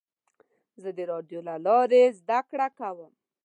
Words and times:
زه 0.81 0.89
د 0.97 0.99
راډیو 1.11 1.39
له 1.47 1.55
لارې 1.65 2.03
زده 2.19 2.39
کړه 2.49 2.67
کوم. 2.79 3.13